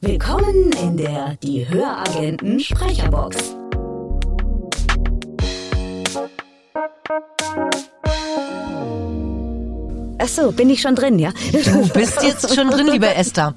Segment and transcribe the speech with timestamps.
[0.00, 3.59] Willkommen in der Die Höragenten Sprecherbox.
[10.22, 11.32] Ach so, bin ich schon drin, ja?
[11.64, 13.54] Du bist jetzt schon drin, liebe Esther.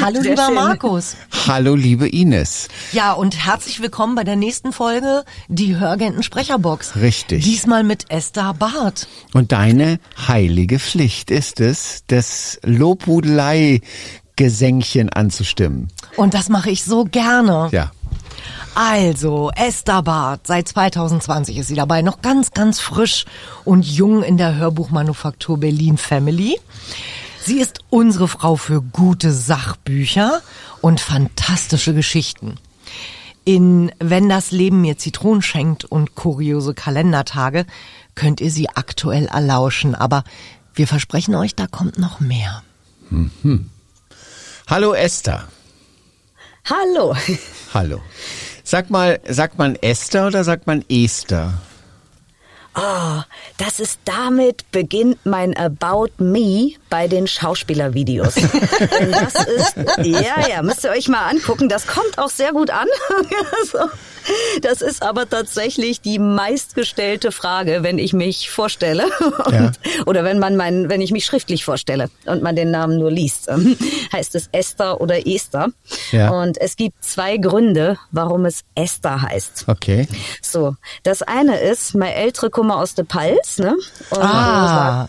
[0.00, 0.54] Hallo, Sehr lieber schön.
[0.54, 1.16] Markus.
[1.48, 2.68] Hallo, liebe Ines.
[2.92, 6.94] Ja, und herzlich willkommen bei der nächsten Folge, die Höragenten Sprecherbox.
[6.96, 7.42] Richtig.
[7.42, 9.08] Diesmal mit Esther Barth.
[9.32, 15.88] Und deine heilige Pflicht ist es, das Lobhudelei-Gesängchen anzustimmen.
[16.14, 17.70] Und das mache ich so gerne.
[17.72, 17.90] Ja.
[18.74, 23.24] Also, Esther Barth, seit 2020 ist sie dabei, noch ganz, ganz frisch
[23.64, 26.58] und jung in der Hörbuchmanufaktur Berlin Family.
[27.44, 30.42] Sie ist unsere Frau für gute Sachbücher
[30.80, 32.56] und fantastische Geschichten.
[33.44, 37.66] In Wenn das Leben mir Zitronen schenkt und kuriose Kalendertage
[38.14, 40.24] könnt ihr sie aktuell erlauschen, aber
[40.74, 42.62] wir versprechen euch, da kommt noch mehr.
[44.66, 45.44] Hallo, Esther.
[46.64, 47.14] Hallo.
[47.74, 48.00] Hallo.
[48.62, 51.52] Sag mal, sagt man Esther oder sagt man Esther?
[52.76, 53.20] Oh,
[53.58, 58.34] das ist damit beginnt mein About Me bei den Schauspielervideos.
[59.10, 61.68] Das ist, ja, ja, müsst ihr euch mal angucken.
[61.68, 62.88] Das kommt auch sehr gut an.
[63.70, 63.78] So.
[64.62, 69.04] Das ist aber tatsächlich die meistgestellte Frage, wenn ich mich vorstelle.
[69.50, 69.66] Ja.
[69.66, 73.10] Und, oder wenn man mein, wenn ich mich schriftlich vorstelle und man den Namen nur
[73.10, 73.48] liest.
[73.48, 73.76] Ähm,
[74.12, 75.68] Heißt es Esther oder Esther?
[76.12, 76.30] Ja.
[76.30, 79.64] Und es gibt zwei Gründe, warum es Esther heißt.
[79.66, 80.08] Okay.
[80.40, 83.74] So, das eine ist, mein ältere Kummer aus der Pals, ne?
[84.10, 85.08] Und Ah,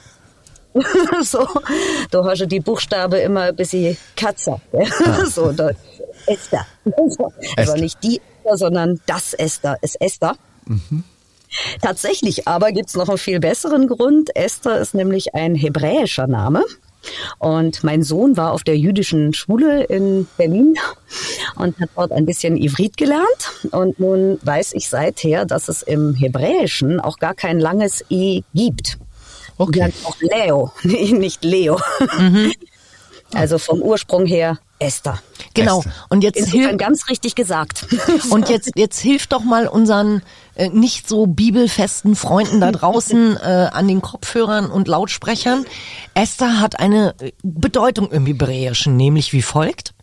[1.24, 1.48] so,
[2.12, 4.60] da hast du die Buchstabe immer ein bisschen Katze.
[4.72, 4.88] gell?
[5.26, 5.72] So, da,
[6.28, 6.66] Esther.
[7.10, 7.32] So.
[7.56, 10.36] Also nicht die Esther, sondern das Esther ist Esther.
[11.82, 14.36] Tatsächlich aber gibt's noch einen viel besseren Grund.
[14.36, 16.64] Esther ist nämlich ein hebräischer Name.
[17.38, 20.76] Und mein Sohn war auf der jüdischen Schule in Berlin
[21.56, 23.52] und hat dort ein bisschen Ivrit gelernt.
[23.72, 28.98] Und nun weiß ich seither, dass es im Hebräischen auch gar kein langes E gibt.
[29.58, 29.94] Okay.
[30.04, 31.80] Auch Leo, nee, nicht Leo.
[33.34, 35.20] Also vom Ursprung her Esther.
[35.54, 35.80] genau.
[35.80, 35.94] Esther.
[36.10, 37.88] Und jetzt Insofern hilft ganz richtig gesagt.
[38.30, 40.22] Und jetzt, jetzt hilft doch mal unseren
[40.56, 45.66] äh, nicht so bibelfesten Freunden da draußen äh, an den Kopfhörern und Lautsprechern.
[46.14, 49.95] Esther hat eine äh, Bedeutung im Hebräischen, nämlich wie folgt.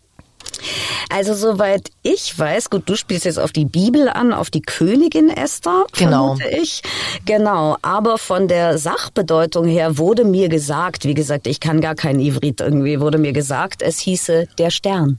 [1.11, 5.29] Also soweit ich weiß, gut, du spielst jetzt auf die Bibel an, auf die Königin
[5.29, 6.37] Esther, Genau.
[6.37, 6.83] vermute ich.
[7.27, 12.19] Genau, aber von der Sachbedeutung her wurde mir gesagt, wie gesagt, ich kann gar kein
[12.21, 15.19] Ivrit irgendwie, wurde mir gesagt, es hieße der Stern.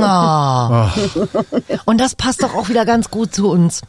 [0.00, 0.92] Ah.
[1.86, 3.82] Und das passt doch auch wieder ganz gut zu uns.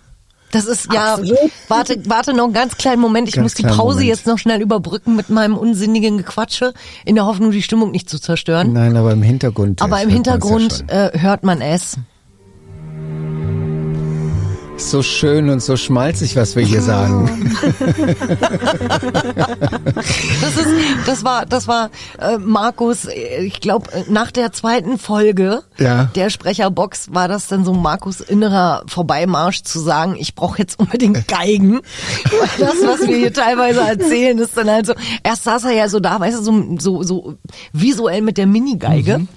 [0.51, 1.37] Das ist ja, Absolut.
[1.67, 3.27] warte, warte noch einen ganz kleinen Moment.
[3.27, 4.07] Ich Ganz muss die Pause Moment.
[4.07, 6.73] jetzt noch schnell überbrücken mit meinem unsinnigen Gequatsche,
[7.05, 8.71] in der Hoffnung, die Stimmung nicht zu zerstören.
[8.73, 9.81] Nein, aber im Hintergrund.
[9.81, 10.89] Aber im ja Hintergrund schon.
[10.89, 11.97] äh, hört man es.
[14.77, 17.55] So schön und so schmalzig, was wir hier sagen.
[20.41, 20.67] Das ist,
[21.05, 21.89] das war, das war
[22.19, 23.05] äh, Markus.
[23.05, 26.05] äh, Ich glaube, nach der zweiten Folge Ja.
[26.15, 31.27] der Sprecherbox war das dann so Markus innerer Vorbeimarsch zu sagen, ich brauche jetzt unbedingt
[31.27, 31.79] Geigen.
[32.29, 34.93] Weil das, was wir hier teilweise erzählen, ist dann halt so.
[35.23, 37.33] Erst saß er ja so da, weißt du, so, so, so
[37.73, 39.19] visuell mit der Minigeige.
[39.19, 39.27] Mhm.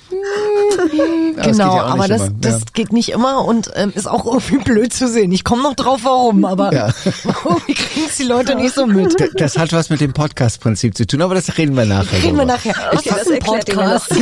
[0.80, 2.60] Aber das geht Genau, ja aber das, immer, das ja.
[2.72, 5.30] geht nicht immer und ähm, ist auch irgendwie blöd zu sehen.
[5.32, 6.88] Ich komme noch drauf, warum, aber Ja.
[7.04, 9.18] irgendwie kriegen es die Leute nicht so mit.
[9.18, 12.12] D- Das hat was mit dem Podcast-Prinzip zu tun, aber das reden wir nachher.
[12.22, 12.44] Reden wir drüber.
[12.46, 12.74] nachher.
[12.92, 14.10] Okay, Das das ist ein Podcast.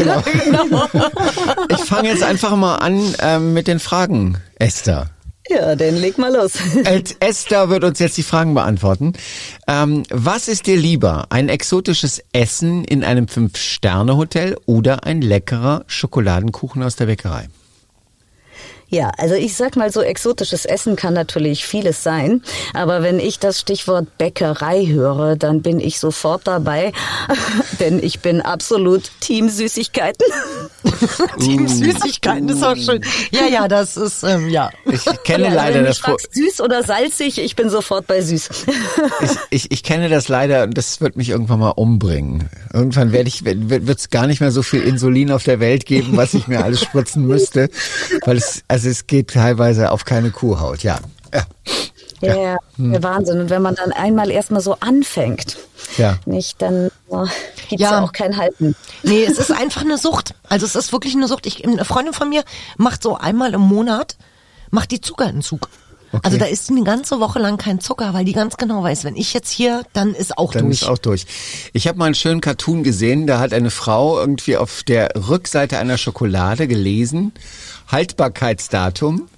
[0.48, 0.86] Genau.
[1.69, 5.06] Ich fange jetzt einfach mal an ähm, mit den Fragen, Esther.
[5.48, 6.53] Ja, dann leg mal los.
[6.84, 9.14] Äh, Esther wird uns jetzt die Fragen beantworten.
[9.66, 11.26] Ähm, was ist dir lieber?
[11.31, 17.48] Ein exotisches Essen in einem Fünf-Sterne-Hotel oder ein leckerer Schokoladenkuchen aus der Bäckerei?
[18.91, 23.38] Ja, also ich sag mal so, exotisches Essen kann natürlich vieles sein, aber wenn ich
[23.38, 26.93] das Stichwort Bäckerei höre, dann bin ich sofort dabei,
[27.81, 30.26] denn ich bin absolut Team Süßigkeiten.
[31.40, 33.05] Team Süßigkeiten ist auch schön.
[33.31, 34.70] Ja, ja, das ist, ähm, ja.
[34.87, 35.99] Ich kenne Ja, leider wenn du das.
[35.99, 38.49] fragst, süß oder salzig, ich bin sofort bei süß.
[39.20, 39.31] Ich,
[39.64, 42.49] ich, ich kenne das leider und das wird mich irgendwann mal umbringen.
[42.73, 46.17] Irgendwann werde ich wird es gar nicht mehr so viel Insulin auf der Welt geben,
[46.17, 47.69] was ich mir alles spritzen müsste,
[48.25, 50.82] weil es also es geht teilweise auf keine Kuhhaut.
[50.82, 50.98] Ja.
[51.34, 51.42] ja.
[52.20, 52.56] Ja, ja.
[52.78, 53.40] der Wahnsinn.
[53.40, 55.56] Und wenn man dann einmal erstmal so anfängt,
[55.98, 56.19] Ja.
[56.26, 57.26] nicht, dann oh,
[57.69, 57.92] gibt's Ja.
[57.92, 58.02] ja.
[58.04, 58.75] auch kein Halten.
[59.04, 60.34] Nee, es ist einfach eine Sucht.
[60.48, 61.46] Also es ist wirklich eine Sucht.
[61.46, 62.42] Ich, eine Freundin von mir
[62.76, 64.16] macht so einmal im Monat,
[64.70, 65.69] macht die Zuckerentzug.
[66.10, 66.20] Okay.
[66.24, 69.14] Also da ist eine ganze Woche lang kein Zucker, weil die ganz genau weiß, wenn
[69.14, 70.82] ich jetzt hier, dann ist auch Dann durch.
[70.82, 71.26] ist auch durch.
[71.74, 75.78] Ich habe mal einen schönen Cartoon gesehen, da hat eine Frau irgendwie auf der Rückseite
[75.78, 77.32] einer Schokolade gelesen,
[77.90, 79.29] Haltbarkeitsdatum,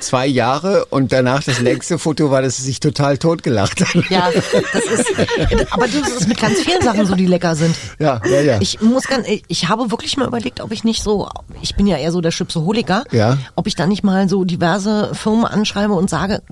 [0.00, 4.10] zwei Jahre und danach das nächste Foto war, dass sie sich total totgelacht hat.
[4.10, 5.14] ja, das ist,
[5.72, 7.74] aber das ist mit ganz vielen Sachen so, die lecker sind.
[7.98, 8.58] Ja, ja, ja.
[8.60, 11.28] Ich muss ganz, ich habe wirklich mal überlegt, ob ich nicht so,
[11.62, 13.38] ich bin ja eher so der Chipsoholiker, Ja.
[13.54, 16.42] ob ich da nicht mal so diverse Firmen anschreibe und sage,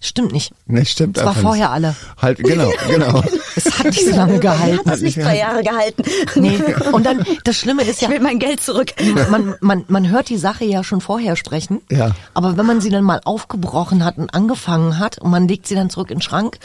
[0.00, 0.52] stimmt nicht.
[0.66, 1.74] Ne, stimmt Es war vorher nicht.
[1.74, 1.96] alle.
[2.20, 3.22] Halt, genau, genau.
[3.56, 4.88] Es hat nicht so lange Hat gehalten.
[4.88, 6.02] das nicht zwei Jahre gehalten.
[6.36, 6.60] Nee.
[6.92, 8.92] Und dann, das Schlimme ist ja, Ich will mein Geld zurück.
[9.30, 11.80] man, man, man hört die Sache ja schon vorher sprechen.
[11.90, 12.12] Ja.
[12.34, 15.74] Aber wenn man sie dann mal aufgebrochen hat und angefangen hat und man legt sie
[15.74, 16.58] dann zurück in den Schrank,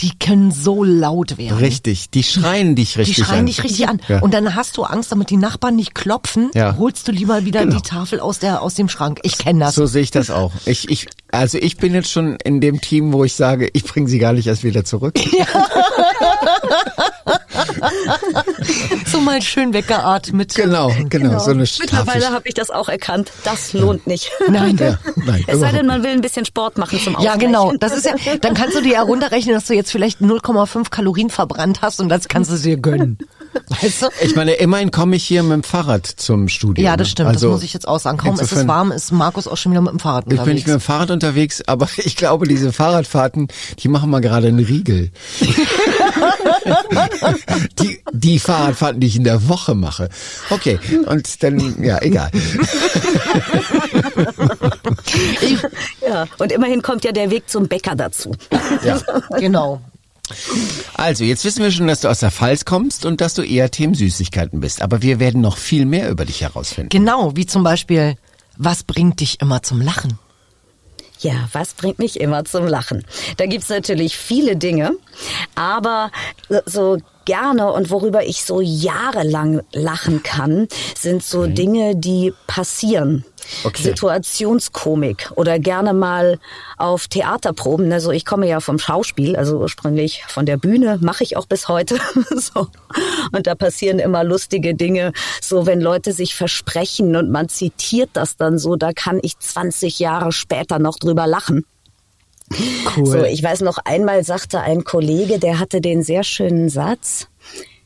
[0.00, 1.56] die können so laut werden.
[1.56, 3.46] Richtig, die schreien dich Die richtig schreien an.
[3.46, 3.98] dich richtig an.
[4.08, 4.20] Ja.
[4.20, 6.76] Und dann hast du Angst, damit die Nachbarn nicht klopfen, Ja.
[6.76, 7.76] holst du lieber wieder Genau.
[7.76, 9.20] die Tafel aus der aus dem Schrank.
[9.22, 9.74] Ich kenne das.
[9.74, 10.52] So sehe ich das auch.
[10.66, 14.06] Ich, ich, also ich bin jetzt schon in dem Team, wo ich sage, ich bringe
[14.08, 15.14] sie gar nicht erst wieder zurück.
[15.28, 16.35] So
[19.26, 20.54] mal schön weggeatmet.
[20.54, 22.34] Genau, genau, so eine Mittlerweile Tafel.
[22.34, 23.30] habe ich das auch erkannt.
[23.44, 24.30] Das lohnt nicht.
[24.48, 24.76] Nein.
[24.78, 27.38] Ja, nein, Es sei denn, man will ein bisschen Sport machen zum Ja, Ausgleich.
[27.38, 27.72] genau.
[27.78, 31.28] Das ist ja, dann kannst du dir ja runterrechnen, dass du jetzt vielleicht 0,5 Kalorien
[31.28, 33.18] verbrannt hast und das kannst du dir gönnen.
[33.68, 34.06] Weißt du?
[34.22, 36.84] Ich meine, immerhin komme ich hier mit dem Fahrrad zum Studio.
[36.84, 37.10] Ja, das ne?
[37.12, 37.28] stimmt.
[37.28, 38.18] Also, das muss ich jetzt auch sagen.
[38.18, 40.54] Kaum ist es warm, ist Markus auch schon wieder mit dem Fahrrad Ich bin unterwegs.
[40.54, 43.48] nicht mit dem Fahrrad unterwegs, aber ich glaube, diese Fahrradfahrten,
[43.78, 45.10] die machen mal gerade einen Riegel.
[47.80, 50.08] die, die Fahrradfahrten, die ich in der Woche mache.
[50.50, 52.30] Okay, und dann, ja, egal.
[56.06, 58.32] Ja, und immerhin kommt ja der Weg zum Bäcker dazu.
[58.84, 59.00] Ja.
[59.38, 59.80] genau.
[60.94, 63.70] Also, jetzt wissen wir schon, dass du aus der Pfalz kommst und dass du eher
[63.70, 64.82] Themen Süßigkeiten bist.
[64.82, 66.88] Aber wir werden noch viel mehr über dich herausfinden.
[66.88, 68.16] Genau, wie zum Beispiel,
[68.56, 70.18] was bringt dich immer zum Lachen?
[71.20, 73.04] Ja, was bringt mich immer zum Lachen?
[73.36, 74.92] Da gibt's natürlich viele Dinge,
[75.54, 76.10] aber
[76.66, 80.68] so gerne und worüber ich so jahrelang lachen kann,
[80.98, 83.24] sind so Dinge, die passieren.
[83.64, 83.82] Okay.
[83.82, 86.38] Situationskomik oder gerne mal
[86.78, 87.92] auf Theaterproben.
[87.92, 91.68] Also ich komme ja vom Schauspiel, also ursprünglich von der Bühne, mache ich auch bis
[91.68, 91.98] heute.
[92.34, 92.68] so.
[93.32, 98.36] Und da passieren immer lustige Dinge, so wenn Leute sich versprechen und man zitiert das
[98.36, 101.64] dann so, da kann ich 20 Jahre später noch drüber lachen.
[102.96, 103.06] Cool.
[103.06, 107.28] So, ich weiß noch einmal sagte ein Kollege, der hatte den sehr schönen Satz.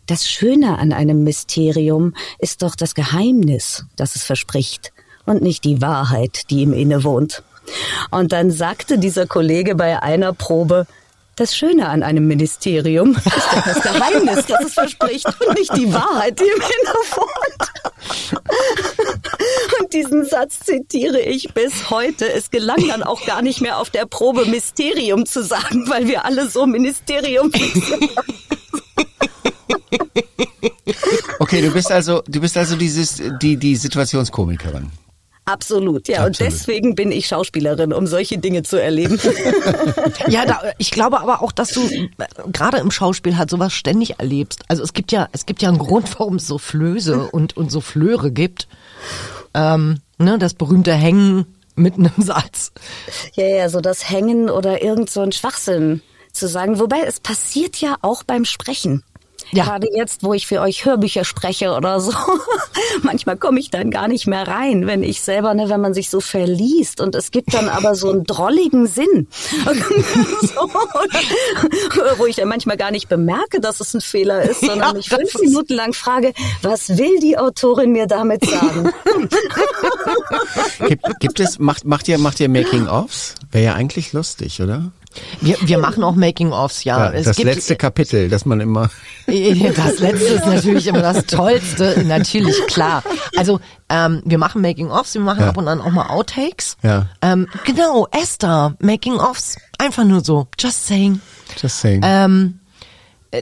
[0.07, 4.93] Das Schöne an einem Mysterium ist doch das Geheimnis, das es verspricht
[5.25, 7.43] und nicht die Wahrheit, die ihm innewohnt.
[8.11, 10.87] Und dann sagte dieser Kollege bei einer Probe,
[11.37, 15.93] das Schöne an einem Ministerium ist doch das Geheimnis, das es verspricht und nicht die
[15.93, 17.90] Wahrheit, die ihm innewohnt.
[19.81, 22.31] Und diesen Satz zitiere ich bis heute.
[22.33, 26.25] Es gelang dann auch gar nicht mehr auf der Probe Mysterium zu sagen, weil wir
[26.25, 27.51] alle so Ministerium.
[31.39, 34.91] Okay, du bist also, du bist also dieses, die, die Situationskomikerin.
[35.51, 36.21] Absolut, ja.
[36.21, 36.53] Und Absolut.
[36.53, 39.19] deswegen bin ich Schauspielerin, um solche Dinge zu erleben.
[40.29, 42.09] Ja, da, ich glaube aber auch, dass du äh,
[42.53, 44.63] gerade im Schauspiel halt sowas ständig erlebst.
[44.69, 47.71] Also es gibt ja, es gibt ja einen Grund, warum es so Flöße und, und
[47.71, 48.69] so Flöre gibt.
[49.55, 52.73] Ähm, ne, das berühmte Hängen mit einem Satz.
[53.35, 56.03] Ja, ja, so das Hängen oder irgend so ein Schwachsinn
[56.33, 56.79] zu sagen.
[56.79, 59.03] Wobei es passiert ja auch beim Sprechen.
[59.53, 59.65] Ja.
[59.65, 62.13] Gerade jetzt, wo ich für euch Hörbücher spreche oder so.
[63.03, 66.09] Manchmal komme ich dann gar nicht mehr rein, wenn ich selber, ne, wenn man sich
[66.11, 67.01] so verliest.
[67.01, 69.27] Und es gibt dann aber so einen drolligen Sinn.
[70.43, 70.71] so,
[72.17, 75.09] wo ich dann manchmal gar nicht bemerke, dass es ein Fehler ist, sondern Ja, mich
[75.09, 78.93] fünf Minuten lang frage, was will die Autorin mir damit sagen?
[80.87, 83.35] Gibt, gibt es, macht, macht ihr, macht ihr Making-ofs?
[83.51, 84.93] Wäre ja eigentlich lustig, oder?
[85.41, 87.13] Wir, wir machen auch Making-ofs, ja.
[87.13, 88.91] Ja, das letzte Kapitel, dass man immer,
[89.27, 93.03] Das letzte ist natürlich immer das Tollste, natürlich klar.
[93.37, 95.49] Also ähm, wir machen Making-ofs, wir machen Ja.
[95.49, 96.77] ab und an auch mal Outtakes.
[96.83, 97.07] Ja.
[97.23, 101.21] Ähm, genau, Esther, Making-ofs, einfach nur so, just saying.
[101.61, 102.03] just saying.
[102.05, 102.60] Ähm, äh,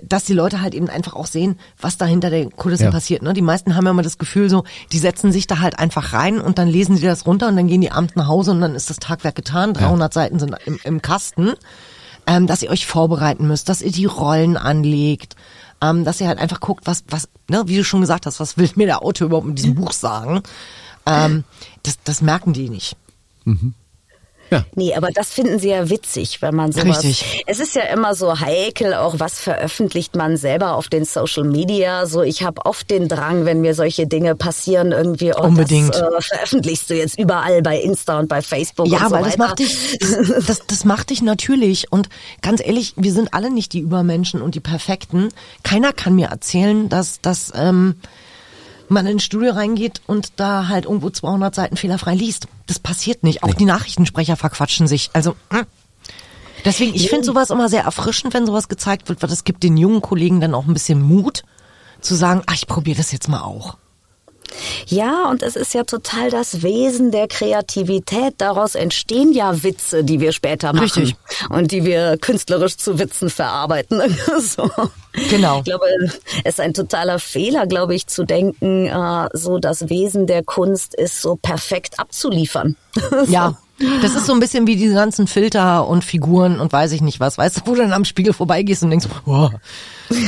[0.04, 2.90] dass die Leute halt eben einfach auch sehen, was da hinter den Kulissen Ja.
[2.90, 3.22] passiert.
[3.22, 3.32] Ne?
[3.32, 6.40] Die meisten haben ja immer das Gefühl so, die setzen sich da halt einfach rein
[6.40, 8.74] und dann lesen sie das runter und dann gehen die abends nach Hause und dann
[8.74, 9.72] ist das Tagwerk getan.
[9.74, 11.52] 300 Seiten sind im, im Kasten.
[12.26, 15.34] Ähm, dass ihr euch vorbereiten müsst, dass ihr die Rollen anlegt,
[15.80, 18.58] ähm, dass ihr halt einfach guckt, was, was, ne, wie du schon gesagt hast, was
[18.58, 20.42] will mir der Autor überhaupt mit diesem Buch sagen?
[21.06, 21.44] Ähm,
[21.84, 22.96] das, das merken die nicht.
[24.50, 24.64] Ja.
[24.74, 27.04] Nee, aber das finden sie ja witzig, wenn man sowas.
[27.04, 27.44] Richtig.
[27.46, 32.06] Es ist ja immer so heikel, auch was veröffentlicht man selber auf den Social Media.
[32.06, 35.94] So, ich habe oft den Drang, wenn mir solche Dinge passieren, irgendwie oh, Unbedingt.
[35.94, 38.88] Das, äh, veröffentlichst du jetzt überall bei Insta und bei Facebook.
[38.88, 39.48] Ja, und so weil das weiter.
[39.48, 41.92] macht dich, das, das, das macht dich natürlich.
[41.92, 42.08] Und
[42.40, 45.28] ganz ehrlich, wir sind alle nicht die Übermenschen und die Perfekten.
[45.62, 47.96] Keiner kann mir erzählen, dass, dass ähm,
[48.90, 52.48] man ins Studio reingeht und da halt irgendwo 200 Seiten fehlerfrei liest.
[52.66, 53.42] Das passiert nicht.
[53.42, 55.10] Auch die Nachrichtensprecher verquatschen sich.
[55.12, 55.58] Also mm.
[56.64, 59.76] deswegen, ich finde sowas immer sehr erfrischend, wenn sowas gezeigt wird, weil das gibt den
[59.76, 61.42] jungen Kollegen dann auch ein bisschen Mut
[62.00, 63.76] zu sagen, ach, ich probiere das jetzt mal auch.
[64.86, 68.34] Ja, und es ist ja total das Wesen der Kreativität.
[68.38, 70.84] Daraus entstehen ja Witze, die wir später machen.
[70.84, 71.16] Richtig.
[71.48, 74.00] Und die wir künstlerisch zu Witzen verarbeiten.
[74.40, 74.70] so.
[75.30, 75.58] Genau.
[75.58, 75.86] Ich glaube,
[76.44, 80.94] es ist ein totaler Fehler, glaube ich, zu denken, äh, so das Wesen der Kunst
[80.94, 82.76] ist so perfekt abzuliefern.
[83.28, 83.58] Ja.
[84.02, 87.20] Das ist so ein bisschen wie diese ganzen Filter und Figuren und weiß ich nicht
[87.20, 87.38] was.
[87.38, 89.50] Weißt du, wo du dann am Spiegel vorbeigehst und denkst, oh,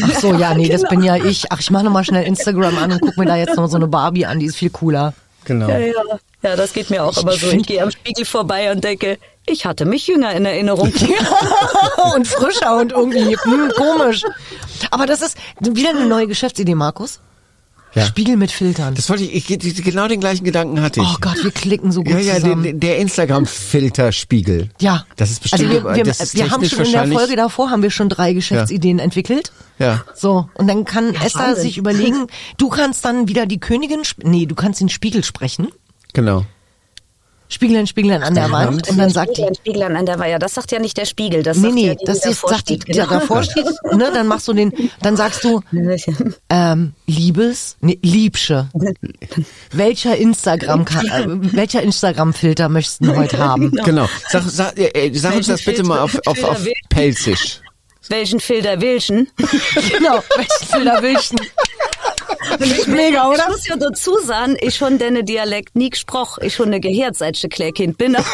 [0.04, 1.50] ach so, ja, nee, das bin ja ich.
[1.50, 3.88] Ach, ich mache nochmal schnell Instagram an und guck mir da jetzt noch so eine
[3.88, 5.14] Barbie an, die ist viel cooler.
[5.44, 5.68] Genau.
[5.68, 5.92] Ja, ja.
[6.42, 7.50] ja, das geht mir auch immer so.
[7.50, 10.92] Ich gehe am Spiegel vorbei und denke, ich hatte mich jünger in Erinnerung.
[12.14, 14.22] und frischer und irgendwie hm, komisch.
[14.90, 17.20] Aber das ist wieder eine neue Geschäftsidee, Markus.
[17.94, 18.06] Ja.
[18.06, 18.94] Spiegel mit Filtern.
[18.94, 21.06] Das wollte ich, ich, genau den gleichen Gedanken hatte ich.
[21.06, 22.62] oh Gott, wir klicken so gut ja, ja, zusammen.
[22.62, 24.70] den, der Instagram-Filterspiegel.
[24.80, 27.36] ja, Das ist bestimmt, also wir, wir, das ist wir haben schon in der Folge
[27.36, 29.52] davor haben wir schon drei Geschäftsideen entwickelt.
[29.78, 30.04] Ja.
[30.14, 31.62] So, und dann kann Esther Wahnsinn.
[31.64, 32.26] sich überlegen,
[32.58, 35.68] du kannst dann wieder die Königin, nee, du kannst den Spiegel sprechen.
[36.12, 36.44] Genau.
[37.50, 40.38] Spieglein, Spieglein an der Ja, Wand und dann sagt die, Spiegel, Spiegel an der Weiher.
[40.38, 41.42] Das sagt ja nicht der Spiegel.
[41.42, 43.06] Das nee, sagt nee, ja die, das die ist, sagt die, steht, die genau.
[43.08, 45.60] davor steht, ne, dann machst du den, dann sagst du,
[46.48, 48.68] ähm, Liebes, nee, Liebsche.
[49.72, 53.72] Welcher Instagram, äh, welcher Instagram-Filter möchtest du heute haben?
[53.84, 54.08] Genau.
[54.28, 57.60] Sag, sag, äh, äh, sag uns das bitte mal auf, auf, auf Pelzisch.
[58.08, 59.28] Welchen Filter willchen?
[59.90, 61.34] Genau, welchen Filter willst
[62.86, 63.50] Mega, Ich oder?
[63.50, 66.42] muss ja dazu sagen, ich schon deine Dialekt nie gesprochen.
[66.44, 68.16] Ich schon eine Gehirn, seit ich ein Kleinkind bin.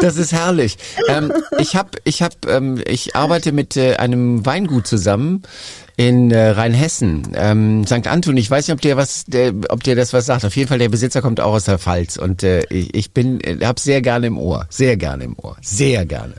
[0.00, 0.76] Das ist herrlich.
[1.08, 5.42] Ähm, ich hab, ich hab, ähm, ich arbeite mit äh, einem Weingut zusammen
[5.96, 8.06] in äh, Rheinhessen, ähm, St.
[8.06, 8.36] Anton.
[8.36, 10.44] Ich weiß nicht, ob dir was, der, ob dir das was sagt.
[10.44, 13.40] Auf jeden Fall, der Besitzer kommt auch aus der Pfalz und äh, ich, ich bin,
[13.40, 16.34] äh, hab's sehr gerne im Ohr, sehr gerne im Ohr, sehr gerne.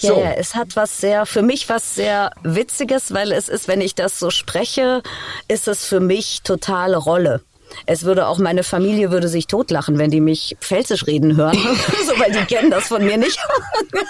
[0.00, 0.20] Ja, So.
[0.20, 3.94] ja, es hat was sehr, für mich was sehr Witziges, weil es ist, wenn ich
[3.94, 5.02] das so spreche,
[5.48, 7.42] ist es für mich totale Rolle.
[7.84, 11.56] Es würde auch meine Familie würde sich totlachen, wenn die mich Pfälzisch reden hören,
[12.06, 13.38] so, weil die kennen das von mir nicht.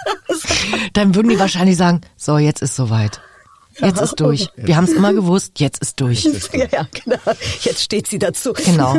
[0.92, 3.21] Dann würden die wahrscheinlich sagen, so, jetzt ist soweit.
[3.80, 4.49] Jetzt ist durch.
[4.57, 6.25] Wir haben es immer gewusst, jetzt ist durch.
[6.52, 7.18] ja, ja, genau.
[7.61, 8.52] Jetzt steht sie dazu.
[8.52, 8.97] Genau.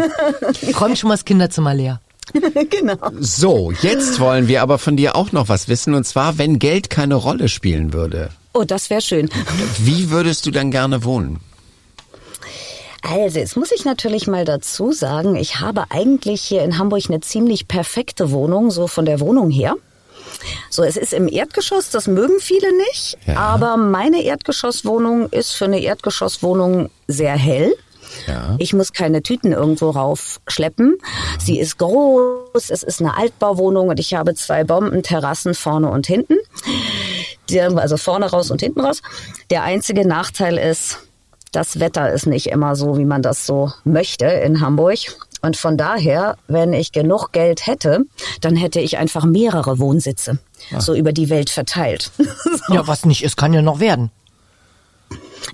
[0.79, 2.00] Räumt schon mal das Kinderzimmer leer.
[2.69, 2.98] genau.
[3.19, 6.89] So, jetzt wollen wir aber von dir auch noch was wissen und zwar, wenn Geld
[6.89, 9.29] keine Rolle spielen würde, Oh, das wäre schön.
[9.77, 11.39] wie würdest du dann gerne wohnen?
[13.01, 17.21] Also, jetzt muss ich natürlich mal dazu sagen, ich habe eigentlich hier in Hamburg eine
[17.21, 19.75] ziemlich perfekte Wohnung, so von der Wohnung her.
[20.69, 23.36] So, es ist im Erdgeschoss, das mögen viele nicht, Ja.
[23.38, 27.74] aber meine Erdgeschosswohnung ist für eine Erdgeschosswohnung sehr hell.
[28.27, 28.55] Ja.
[28.57, 30.97] Ich muss keine Tüten irgendwo raufschleppen.
[31.39, 36.38] Sie ist groß, es ist eine Altbauwohnung und ich habe zwei Bombenterrassen vorne und hinten.
[37.49, 39.01] Die, also vorne raus und hinten raus.
[39.49, 40.99] Der einzige Nachteil ist,
[41.51, 44.99] das Wetter ist nicht immer so, wie man das so möchte in Hamburg.
[45.41, 48.01] Und von daher, wenn ich genug Geld hätte,
[48.41, 50.39] dann hätte ich einfach mehrere Wohnsitze,
[50.79, 52.11] so über die Welt verteilt.
[52.71, 54.11] Ja, was nicht ist, kann ja noch werden.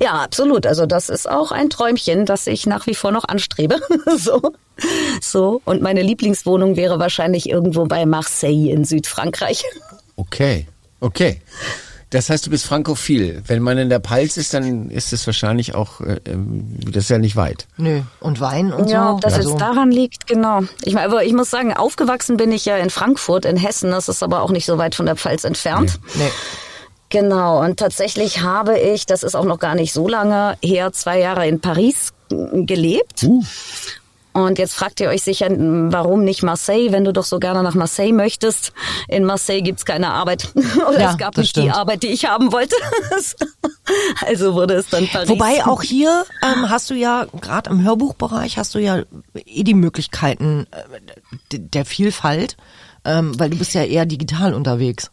[0.02, 0.66] Ja, absolut.
[0.66, 3.80] Also das ist auch ein Träumchen, das ich nach wie vor noch anstrebe.
[4.18, 4.42] so.
[5.22, 5.62] So.
[5.66, 9.64] Und meine Lieblingswohnung wäre wahrscheinlich irgendwo bei Marseille in Südfrankreich.
[10.16, 10.68] Okay,
[11.00, 11.42] okay.
[12.12, 13.42] Das heißt, du bist frankophil.
[13.48, 17.10] Wenn man in der Palz ist, dann ist es wahrscheinlich auch, äh, ähm, das ist
[17.10, 17.68] ja nicht weit.
[17.78, 18.02] Nö.
[18.22, 19.16] Und Wein und Ja, so.
[19.16, 20.62] ob das also, jetzt daran liegt, genau.
[20.84, 23.92] Ich meine, aber ich muss sagen, aufgewachsen bin ich ja in Frankfurt, in Hessen.
[23.92, 26.00] Das ist aber auch nicht so weit von der Pfalz entfernt.
[26.16, 26.30] nee.
[27.16, 31.18] Genau, und tatsächlich habe ich, das ist auch noch gar nicht so lange her, zwei
[31.18, 33.24] Jahre in Paris gelebt.
[33.24, 33.42] Uh.
[34.34, 37.74] Und jetzt fragt ihr euch sicher, warum nicht Marseille, wenn du doch so gerne nach
[37.74, 38.74] Marseille möchtest.
[39.08, 40.50] In Marseille gibt's keine Arbeit.
[40.90, 41.78] Oder Ja, es gab nicht die stimmt.
[41.78, 42.76] Arbeit, die ich haben wollte.
[44.28, 45.30] also wurde es dann Paris.
[45.30, 49.04] Wobei auch hier ähm, hast du ja, gerade im Hörbuchbereich, hast du ja
[49.46, 52.58] eh die Möglichkeiten äh, der Vielfalt,
[53.06, 55.12] ähm, weil du bist ja eher digital unterwegs.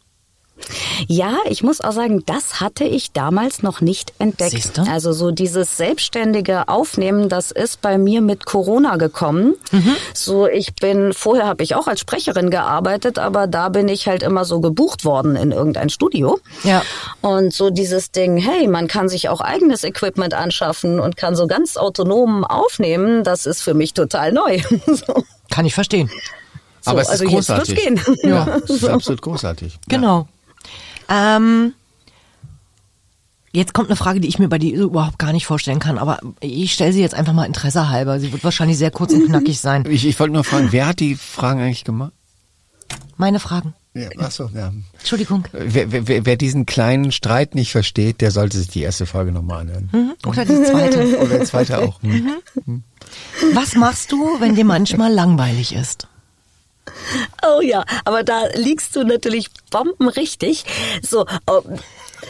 [1.08, 4.52] Ja, ich muss auch sagen, das hatte ich damals noch nicht entdeckt.
[4.52, 4.82] Siehste?
[4.90, 9.54] Also so dieses selbstständige Aufnehmen, das ist bei mir mit Corona gekommen.
[9.70, 9.96] Mhm.
[10.14, 14.22] So ich bin vorher habe ich auch als Sprecherin gearbeitet, aber da bin ich halt
[14.22, 16.38] immer so gebucht worden in irgendein Studio.
[16.64, 16.82] Ja.
[17.20, 21.46] Und so dieses Ding, hey, man kann sich auch eigenes Equipment anschaffen und kann so
[21.46, 24.60] ganz autonom aufnehmen, das ist für mich total neu.
[24.86, 25.24] so.
[25.50, 26.10] Kann ich verstehen.
[26.84, 27.84] Aber es ist also jetzt wird's großartig.
[27.84, 28.00] gehen.
[28.22, 29.78] Ja, es ist absolut großartig.
[29.88, 30.26] Genau.
[31.14, 31.74] Ähm,
[33.52, 36.20] jetzt kommt eine Frage, die ich mir bei dir überhaupt gar nicht vorstellen kann, aber
[36.40, 38.18] ich stelle sie jetzt einfach mal Interesse halber.
[38.18, 39.84] Sie wird wahrscheinlich sehr kurz und knackig sein.
[39.88, 42.12] Ich, ich wollte nur fragen, wer hat die Fragen eigentlich gemacht?
[43.18, 43.74] Meine Fragen.
[43.94, 44.72] Ja, ach so, ja.
[44.98, 45.44] Entschuldigung.
[45.52, 49.60] Wer, wer, wer- diesen kleinen Streit nicht versteht, der sollte sich die erste Folge nochmal
[49.60, 49.90] anhören.
[49.92, 50.12] Mhm.
[50.26, 51.18] Oder die zweite.
[51.22, 52.00] Oder die zweite auch.
[52.02, 52.82] Hm.
[53.52, 56.08] Was machst du, wenn dir manchmal langweilig ist?
[57.42, 60.64] Oh ja, aber da liegst du natürlich bombenrichtig.
[61.02, 61.62] So, oh,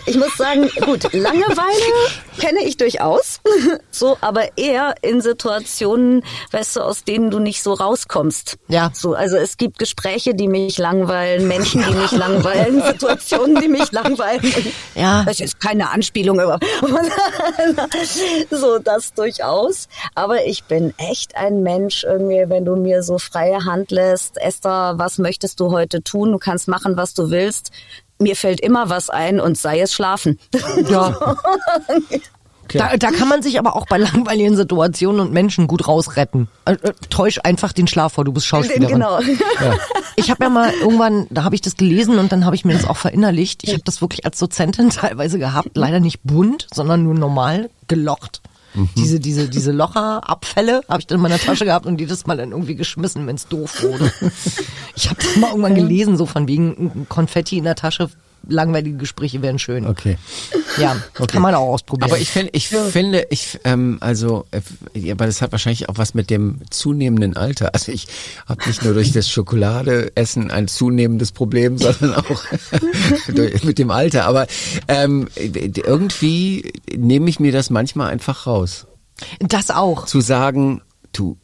[0.06, 1.92] ich muss sagen, gut, Langeweile
[2.38, 3.40] kenne ich durchaus.
[3.94, 8.56] So, aber eher in Situationen, weißt du, aus denen du nicht so rauskommst.
[8.68, 8.90] Ja.
[8.94, 13.92] So, also es gibt Gespräche, die mich langweilen, Menschen, die mich langweilen, Situationen, die mich
[13.92, 14.42] langweilen.
[14.94, 15.24] Ja.
[15.24, 16.58] Das ist keine Anspielung über.
[18.50, 19.88] so, das durchaus.
[20.14, 24.94] Aber ich bin echt ein Mensch, irgendwie, wenn du mir so freie Hand lässt, Esther,
[24.96, 26.32] was möchtest du heute tun?
[26.32, 27.70] Du kannst machen, was du willst.
[28.22, 30.38] Mir fällt immer was ein und sei es schlafen.
[30.88, 31.16] Ja.
[32.78, 36.48] Da, da kann man sich aber auch bei langweiligen Situationen und Menschen gut rausretten.
[36.64, 38.94] Äh, äh, täusch einfach den Schlaf vor, du bist Schauspielerin.
[38.94, 39.18] genau.
[40.16, 42.74] Ich habe ja mal irgendwann, da habe ich das gelesen und dann habe ich mir
[42.74, 43.64] das auch verinnerlicht.
[43.64, 48.42] Ich habe das wirklich als Dozentin teilweise gehabt, leider nicht bunt, sondern nur normal gelocht.
[48.96, 52.52] Diese, diese, diese Locherabfälle habe ich dann in meiner Tasche gehabt und jedes Mal dann
[52.52, 54.12] irgendwie geschmissen, wenn es doof wurde.
[54.94, 58.10] Ich habe das mal irgendwann gelesen, so von wegen Konfetti in der Tasche,
[58.48, 59.86] langweilige Gespräche wären schön.
[59.86, 60.18] Okay.
[60.78, 60.96] Ja,
[61.26, 62.10] kann man auch ausprobieren.
[62.10, 66.14] Aber ich finde, ich finde, ich ähm, also, äh, aber das hat wahrscheinlich auch was
[66.14, 67.74] mit dem zunehmenden Alter.
[67.74, 68.08] Also ich
[68.46, 72.44] habe nicht nur durch das Schokoladeessen ein zunehmendes Problem, sondern auch
[73.34, 74.24] durch, mit dem Alter.
[74.24, 74.46] Aber
[74.88, 78.86] ähm, irgendwie nehme ich mir das manchmal einfach raus,
[79.40, 80.06] das auch.
[80.06, 80.82] zu sagen,
[81.12, 81.38] du.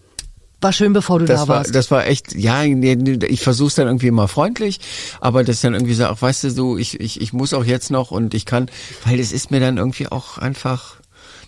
[0.61, 1.75] War schön, bevor du Das da war, warst.
[1.75, 4.81] das war echt, ja, nee, nee, ich versuche es dann irgendwie immer freundlich,
[5.21, 7.91] aber das dann irgendwie so, ach, weißt du, so, ich, ich, ich muss auch jetzt
[7.93, 8.69] noch und ich kann,
[9.05, 10.97] weil es ist mir dann irgendwie auch einfach,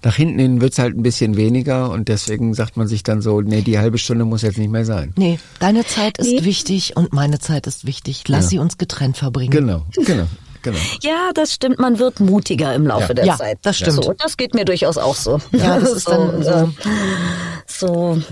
[0.05, 3.40] nach hinten hin wird's halt ein bisschen weniger und deswegen sagt man sich dann so,
[3.40, 5.12] nee, die halbe Stunde muss jetzt nicht mehr sein.
[5.16, 6.44] Nee, deine Zeit ist Nee.
[6.44, 8.23] wichtig und meine Zeit ist wichtig.
[8.29, 8.49] Lass Ja.
[8.51, 9.51] sie uns getrennt verbringen.
[9.51, 10.27] Genau, genau,
[10.62, 10.79] genau.
[11.03, 11.81] Ja, das stimmt.
[11.81, 13.14] Man wird mutiger im Laufe Ja.
[13.14, 13.59] der Ja, Zeit.
[13.62, 14.05] das stimmt.
[14.05, 15.40] So, das geht mir durchaus auch so.
[15.53, 16.73] Ja, das ist dann so.
[17.66, 18.23] so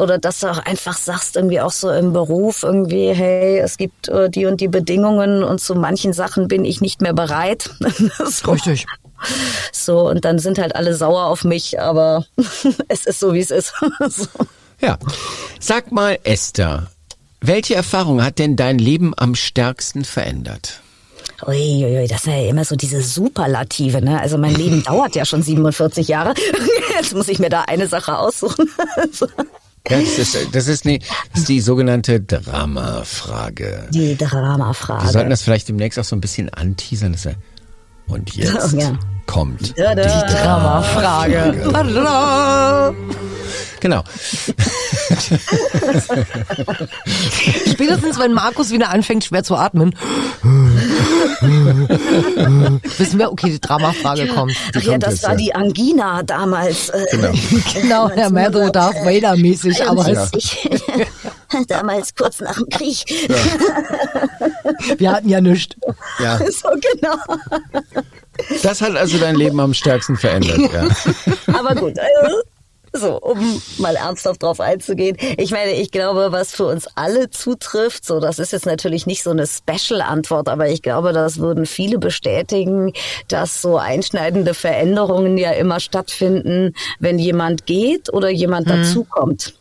[0.00, 4.08] oder dass du auch einfach sagst irgendwie auch so im Beruf irgendwie, hey, es gibt
[4.08, 7.70] äh, die und die Bedingungen und zu manchen Sachen bin ich nicht mehr bereit.
[8.24, 8.86] so, Richtig.
[9.72, 12.24] so und dann sind halt alle sauer auf mich, aber
[12.88, 13.74] es ist so wie es ist.
[14.08, 14.26] so.
[14.80, 14.98] Ja.
[15.60, 16.90] Sag mal, Esther,
[17.40, 20.80] welche Erfahrung hat denn dein Leben am stärksten verändert?
[21.46, 24.20] Uiuiui, das sind ja immer so diese Superlative, ne?
[24.20, 26.34] Also mein Leben dauert ja schon 47 Jahre.
[26.96, 28.68] Jetzt muss ich mir da eine Sache aussuchen.
[29.90, 31.00] Ja, das ist, das ist, nee,
[31.32, 33.88] das ist die sogenannte Drama-Frage.
[33.92, 35.28] Die Wir sollten Dramafrage.
[35.28, 37.12] das vielleicht demnächst auch so ein bisschen anteasern.
[37.12, 37.34] dass wir-
[38.06, 38.92] Und jetzt Oh, ja.
[39.26, 40.02] kommt Da, da.
[40.02, 41.70] die Drama-Frage.
[41.72, 42.94] Tada!
[43.80, 44.02] Genau.
[47.70, 49.94] Spätestens, wenn Markus wieder anfängt, schwer zu atmen,
[52.98, 54.54] wissen wir, okay, die Dramafrage kommt.
[54.76, 55.36] Ach ja, das jetzt, war ja.
[55.36, 56.90] die Angina damals.
[56.90, 57.32] äh, Genau.
[57.80, 60.70] Genau, Herr Matthew Darth Vader mäßig, aber es, 41.
[61.68, 63.04] damals kurz nach dem Krieg.
[64.98, 65.76] wir hatten ja nichts.
[66.18, 66.38] Ja.
[66.38, 67.16] So genau.
[68.62, 70.60] Das hat also dein Leben am stärksten verändert.
[70.72, 70.88] Ja.
[71.54, 72.42] Aber gut, also,
[72.92, 75.16] so, um mal ernsthaft drauf einzugehen.
[75.36, 79.22] Ich meine, ich glaube, was für uns alle zutrifft, so, das ist jetzt natürlich nicht
[79.22, 82.92] so eine Special-Antwort, aber ich glaube, das würden viele bestätigen,
[83.28, 89.54] dass so einschneidende Veränderungen ja immer stattfinden, wenn jemand geht oder jemand dazukommt.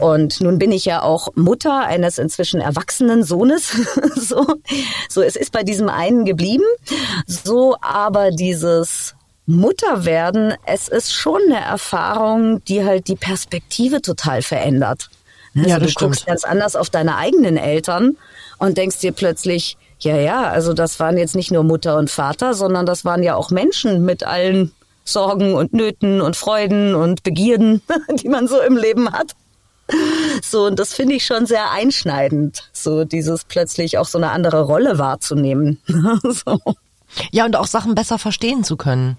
[0.00, 3.72] Und nun bin ich ja auch Mutter eines inzwischen erwachsenen Sohnes.
[4.16, 4.46] so,
[5.08, 6.64] so, es ist bei diesem einen geblieben.
[7.26, 9.14] So, aber dieses
[9.46, 15.10] Mutterwerden, es ist schon eine Erfahrung, die halt die Perspektive total verändert.
[15.54, 16.10] Also Ja, du stimmt.
[16.12, 18.16] guckst ganz anders auf deine eigenen Eltern
[18.58, 22.54] und denkst dir plötzlich, ja, ja, also das waren jetzt nicht nur Mutter und Vater,
[22.54, 24.72] sondern das waren ja auch Menschen mit allen
[25.04, 27.82] Sorgen und Nöten und Freuden und Begierden,
[28.22, 29.32] die man so im Leben hat.
[30.42, 34.62] So, und das finde ich schon sehr einschneidend, so dieses plötzlich auch so eine andere
[34.62, 35.80] Rolle wahrzunehmen.
[36.22, 36.58] so.
[37.30, 39.18] Ja, und auch Sachen besser verstehen zu können.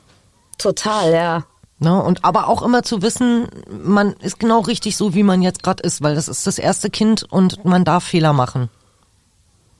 [0.57, 1.43] Total, ja.
[1.79, 2.01] Ne?
[2.01, 5.83] Und aber auch immer zu wissen, man ist genau richtig so, wie man jetzt gerade
[5.83, 8.69] ist, weil das ist das erste Kind und man darf Fehler machen.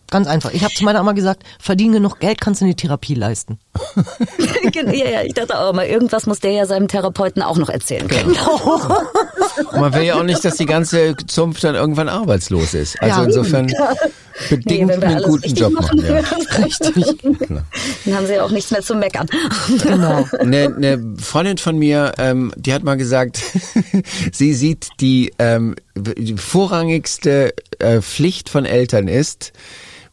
[0.10, 0.52] Ganz einfach.
[0.52, 3.58] Ich habe zu meiner Mama gesagt, verdiene genug Geld, kannst du in die Therapie leisten.
[4.74, 8.08] ja, ja, ich dachte auch immer, irgendwas muss der ja seinem Therapeuten auch noch erzählen
[8.08, 8.36] können.
[9.72, 13.02] Und man will ja auch nicht, dass die ganze Zunft dann irgendwann arbeitslos ist.
[13.02, 13.26] Also Ja.
[13.26, 13.74] insofern
[14.50, 16.24] bedingt wenn wir einen guten richtig Job machen, machen.
[16.24, 16.64] Ja.
[16.64, 17.06] Richtig.
[18.06, 19.28] Dann haben sie ja auch nichts mehr zu meckern.
[19.84, 20.28] Genau.
[20.40, 23.42] Eine, eine Freundin von mir, ähm, die hat mal gesagt,
[24.32, 29.54] sie sieht die, ähm, die vorrangigste äh, Pflicht von Eltern ist,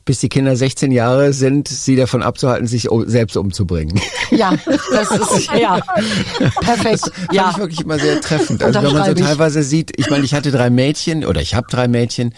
[0.05, 4.01] bis die Kinder 16 Jahre sind, sie davon abzuhalten, sich selbst umzubringen.
[4.31, 4.55] Ja,
[4.93, 5.81] das ist ja
[6.61, 7.01] perfekt.
[7.15, 7.51] Fand Ja.
[7.53, 8.63] ich wirklich immer sehr treffend.
[8.63, 9.27] Also wenn man so Unterschreibe ich.
[9.27, 12.35] teilweise sieht, ich meine, ich hatte drei Mädchen oder ich habe drei Mädchen,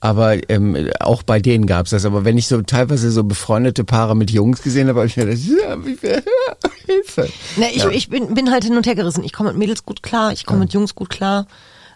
[0.00, 2.04] aber ähm, auch bei denen gab's das.
[2.04, 5.26] Aber wenn ich so teilweise so befreundete Paare mit Jungs gesehen habe, habe ich mir
[5.26, 6.22] gedacht, ja, wie viel
[6.86, 7.28] Hilfe.
[7.56, 9.24] Ne, ich, ich bin, bin halt hin und her gerissen.
[9.24, 11.46] Ich komme mit Mädels gut klar, ich komme mit Jungs gut klar.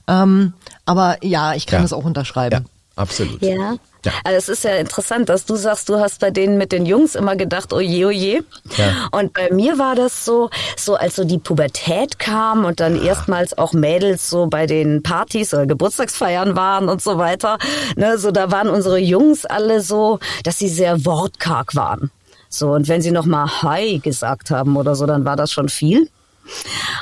[0.09, 0.55] Ähm,
[0.87, 1.83] aber ja, ich kann Ja.
[1.83, 2.65] das auch unterschreiben.
[3.01, 3.43] Ja, absolut.
[3.43, 3.77] Ja.
[4.05, 4.13] Ja.
[4.25, 7.15] Also es ist ja interessant, dass du sagst, du hast bei denen mit den Jungs
[7.15, 8.45] immer gedacht, oje, oje.
[8.77, 9.09] Ja.
[9.11, 13.59] Und bei mir war das so, so als so die Pubertät kam und dann erstmals
[13.59, 17.59] auch Mädels so bei den Partys oder Geburtstagsfeiern waren und so weiter.
[17.97, 22.11] Ne, so da waren unsere Jungs alle so, dass sie sehr wortkarg waren.
[22.49, 25.69] So, und wenn sie noch mal Hi gesagt haben oder so, dann war das schon
[25.69, 26.09] viel.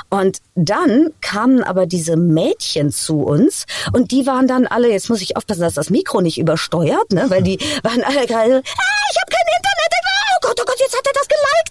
[0.09, 5.21] Und dann kamen aber diese Mädchen zu uns und die waren dann alle, jetzt muss
[5.21, 9.21] ich aufpassen, dass das Mikro nicht übersteuert, ne, weil die waren alle gerade, ah, ich
[9.21, 9.93] habe kein Internet,
[10.35, 11.69] oh Gott, oh Gott, jetzt hat er das geliked.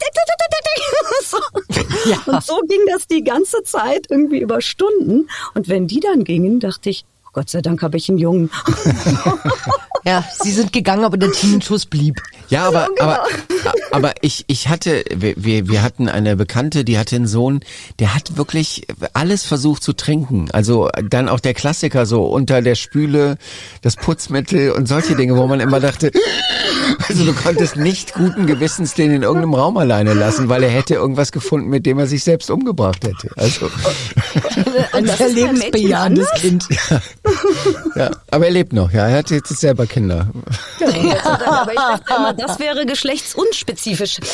[1.28, 1.38] So.
[2.10, 2.22] Ja.
[2.26, 5.28] Und so ging das die ganze Zeit irgendwie über Stunden.
[5.54, 7.04] Und wenn die dann gingen, dachte ich,
[7.38, 8.50] Gott sei Dank habe ich einen Jungen.
[10.04, 12.22] Ja, sie sind gegangen, aber der Teenschuss blieb.
[12.48, 13.02] Ja, aber, genau.
[13.02, 13.24] aber,
[13.90, 17.60] aber ich, ich hatte, wir, wir, hatten eine Bekannte, die hatte einen Sohn,
[17.98, 20.50] der hat wirklich alles versucht zu trinken.
[20.52, 23.36] Also dann auch der Klassiker so unter der Spüle,
[23.82, 26.10] das Putzmittel und solche Dinge, wo man immer dachte,
[27.08, 30.94] also du konntest nicht guten Gewissens den in irgendeinem Raum alleine lassen, weil er hätte
[30.94, 33.30] irgendwas gefunden, mit dem er sich selbst umgebracht hätte.
[33.36, 33.70] Also,
[34.92, 36.40] Ein sehr lebensbejahendes anders?
[36.40, 36.68] Kind.
[36.70, 37.02] ja,
[38.30, 40.28] aber er lebt noch, ja, er hat jetzt selber Kinder.
[40.80, 44.18] Aber ich dachte immer, das wäre geschlechtsunspezifisch.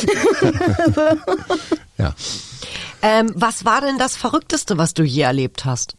[1.97, 2.13] Ja.
[3.03, 5.95] Ähm, was war denn das Verrückteste, was du je erlebt hast?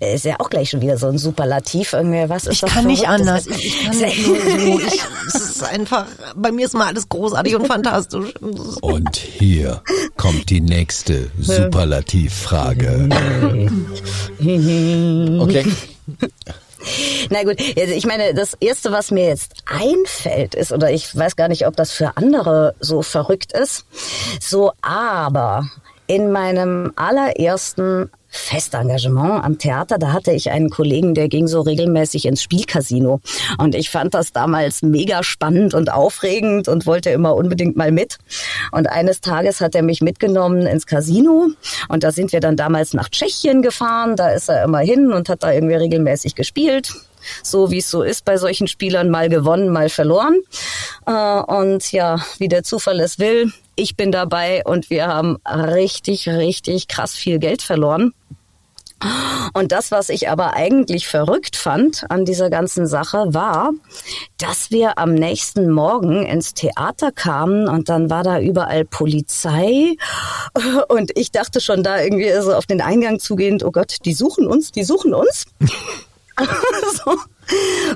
[0.00, 1.92] Ist ja auch gleich schon wieder so ein Superlativ.
[1.92, 3.46] Irgendwie, was ist Ich das kann nicht anders.
[3.48, 4.78] Ich, ich kann nicht nur so.
[4.88, 6.06] Ich, es ist einfach,
[6.36, 8.32] bei mir ist mal alles großartig und fantastisch.
[8.80, 9.82] Und hier
[10.16, 13.08] kommt die nächste Superlativfrage.
[14.40, 15.66] Okay.
[17.30, 21.36] Na gut, also ich meine, das Erste, was mir jetzt einfällt, ist, oder ich weiß
[21.36, 23.84] gar nicht, ob das für andere so verrückt ist,
[24.40, 25.68] so aber
[26.08, 32.26] in meinem allerersten Festengagement am Theater, da hatte ich einen Kollegen, der ging so regelmäßig
[32.26, 33.20] ins Spielcasino.
[33.58, 38.18] Und ich fand das damals mega spannend und aufregend und wollte immer unbedingt mal mit.
[38.72, 41.48] Und eines Tages hat er mich mitgenommen ins Casino.
[41.88, 44.16] Und da sind wir dann damals nach Tschechien gefahren.
[44.16, 46.92] Da ist er immer hin und hat da irgendwie regelmäßig gespielt
[47.42, 50.40] so wie es so ist bei solchen Spielern, mal gewonnen, mal verloren.
[51.06, 56.28] Äh, und ja, wie der Zufall es will, ich bin dabei und wir haben richtig,
[56.28, 58.12] richtig krass viel Geld verloren.
[59.52, 63.70] Und das, was ich aber eigentlich verrückt fand an dieser ganzen Sache, war,
[64.38, 69.94] dass wir am nächsten Morgen ins Theater kamen und dann war da überall Polizei
[70.88, 74.48] und ich dachte schon da irgendwie so auf den Eingang zugehend, oh Gott, die suchen
[74.48, 75.44] uns, die suchen uns.
[77.04, 77.16] so.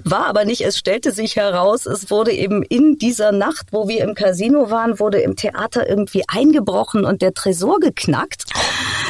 [0.05, 0.62] War aber nicht.
[0.62, 4.98] Es stellte sich heraus, es wurde eben in dieser Nacht, wo wir im Casino waren,
[4.98, 8.44] wurde im Theater irgendwie eingebrochen und der Tresor geknackt.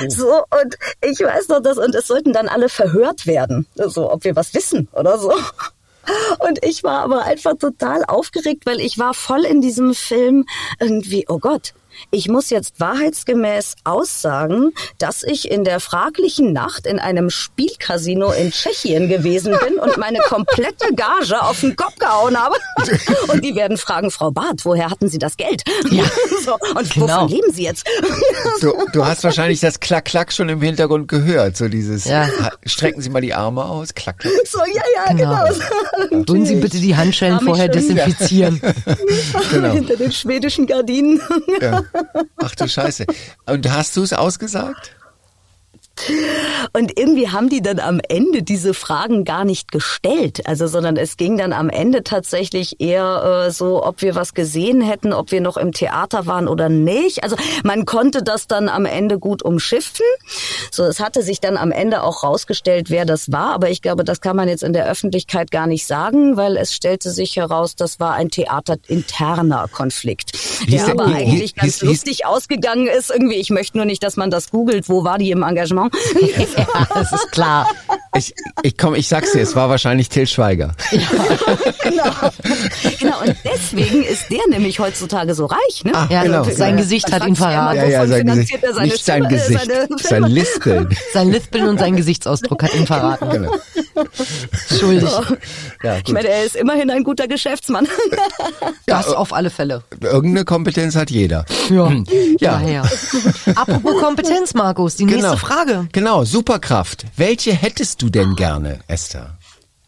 [0.09, 3.67] So, und ich weiß noch das, und es sollten dann alle verhört werden.
[3.77, 5.33] So, ob wir was wissen oder so.
[6.41, 10.47] Und ich war aber einfach total aufgeregt, weil ich war voll in diesem Film
[10.81, 11.75] irgendwie, oh Gott,
[12.11, 18.51] ich muss jetzt wahrheitsgemäß aussagen, dass ich in der fraglichen Nacht in einem Spielcasino in
[18.51, 22.57] Tschechien gewesen bin und meine komplette Gage auf den Kopf gehauen habe.
[23.33, 25.63] Und die werden fragen, Frau Barth, woher hatten Sie das Geld?
[25.91, 26.05] Ja.
[26.45, 27.07] So, und Genau.
[27.23, 27.87] wovon leben Sie jetzt?
[28.61, 32.29] Du, du hast wahrscheinlich das Klack-Klack schon im Hintergrund gehört, so dieses, Ja.
[32.67, 34.33] strecken Sie mal die Arme aus, Klack-Klack.
[34.49, 35.45] So, ja, ja, Genau.
[36.11, 36.25] genau.
[36.25, 37.75] Tun Sie bitte die Handschellen vorher schon.
[37.75, 38.61] desinfizieren.
[39.53, 39.73] Genau.
[39.73, 41.21] Hinter den schwedischen Gardinen.
[41.61, 41.82] Ja.
[42.43, 43.07] Ach du Scheiße.
[43.47, 44.97] Und hast du es ausgesagt?
[46.73, 50.47] Und irgendwie haben die dann am Ende diese Fragen gar nicht gestellt.
[50.47, 54.81] Also, sondern es ging dann am Ende tatsächlich eher äh, so, ob wir was gesehen
[54.81, 57.23] hätten, ob wir noch im Theater waren oder nicht.
[57.23, 60.07] Also man konnte das dann am Ende gut umschiffen.
[60.71, 63.53] So, es hatte sich dann am Ende auch rausgestellt, wer das war.
[63.53, 66.75] Aber ich glaube, das kann man jetzt in der Öffentlichkeit gar nicht sagen, weil es
[66.75, 70.33] stellte sich heraus, das war ein theaterinterner Konflikt,
[70.69, 73.11] der aber eigentlich ganz lustig ausgegangen ist.
[73.11, 74.89] Irgendwie, ich möchte nur nicht, dass man das googelt.
[74.89, 75.92] Wo war die im Engagement?
[76.57, 77.67] Ja, das ist klar.
[78.17, 80.75] Ich, ich komm, ich sag's dir, es war wahrscheinlich Till Schweiger.
[81.83, 82.05] genau.
[82.99, 83.21] genau.
[83.21, 85.85] Und deswegen ist der nämlich heutzutage so reich.
[85.85, 85.93] Ne?
[85.95, 86.45] Ah, Ja, genau.
[86.45, 87.77] sein Gesicht hat ihn verraten.
[87.79, 88.65] Ja, ja, Wovon sein finanziert Gesicht.
[88.65, 89.71] er seine Nicht sein äh, Gesicht,
[90.09, 90.31] seine sein?
[90.33, 90.89] Lispeln.
[91.13, 93.31] Sein Lispeln und sein Gesichtsausdruck hat ihn verraten.
[93.31, 93.53] Genau.
[94.79, 95.09] Schuldig.
[95.83, 96.15] Ja, Ich gut.
[96.15, 97.87] meine, er ist immerhin ein guter Geschäftsmann.
[98.87, 99.83] Das auf alle Fälle.
[100.01, 101.45] Irgendeine Kompetenz hat jeder.
[101.71, 101.91] Ja,
[102.39, 102.53] Ja.
[102.53, 102.83] daher.
[103.55, 105.72] Apropos Kompetenz, Markus, die nächste Frage.
[105.93, 107.05] Genau, Superkraft.
[107.17, 109.39] Welche hättest du denn gerne, Esther?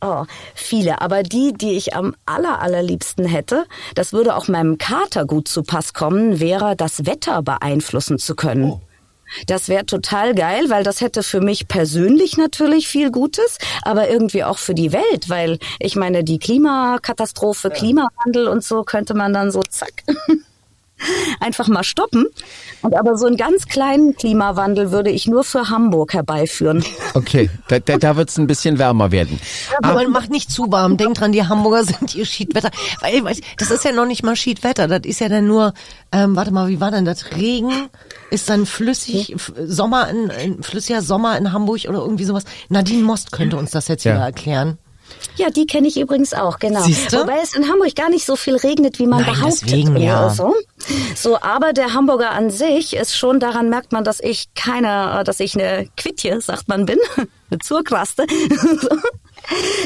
[0.00, 1.00] Oh, viele.
[1.00, 5.62] Aber die, die ich am aller, allerliebsten hätte, das würde auch meinem Kater gut zu
[5.62, 8.80] Pass kommen, wäre das Wetter beeinflussen zu können.
[9.46, 14.44] Das wäre total geil, weil das hätte für mich persönlich natürlich viel Gutes, aber irgendwie
[14.44, 19.50] auch für die Welt, weil ich meine, die Klimakatastrophe, Klimawandel und so könnte man dann
[19.50, 20.04] so zack
[21.40, 22.26] einfach mal stoppen.
[22.82, 26.84] Und aber so einen ganz kleinen Klimawandel würde ich nur für Hamburg herbeiführen.
[27.14, 29.38] Okay, da, da, da wird's ein bisschen wärmer werden.
[29.82, 30.96] Aber man macht nicht zu warm.
[30.96, 32.70] Denkt dran, die Hamburger sind ihr Schiedwetter.
[33.00, 34.88] Weil, weil, das ist ja noch nicht mal Schiedwetter.
[34.88, 35.74] Das ist ja dann nur,
[36.12, 37.32] ähm, warte mal, wie war denn das?
[37.32, 37.70] Regen
[38.30, 42.44] ist dann flüssig, Sommer in, in flüssiger Sommer in Hamburg oder irgendwie sowas.
[42.68, 44.14] Nadine Most könnte uns das jetzt Ja.
[44.14, 44.78] wieder erklären.
[45.36, 46.82] Ja, die kenne ich übrigens auch, genau.
[46.82, 47.20] Siehste?
[47.20, 49.62] Wobei es in Hamburg gar nicht so viel regnet, wie man Nein, behauptet.
[49.62, 50.30] deswegen, ja.
[50.30, 50.54] So.
[51.16, 55.40] so, aber der Hamburger an sich ist schon, daran merkt man, dass ich keine, dass
[55.40, 56.98] ich eine Quitje, sagt man, bin.
[57.50, 58.26] Eine Zurkraste.